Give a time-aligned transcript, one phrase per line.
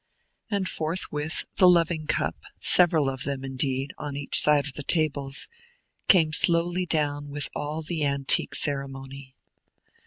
[0.49, 5.47] And forthwith the loving cup several of them, indeed, on each side of the tables
[6.07, 9.35] came slowly down with all the antique ceremony.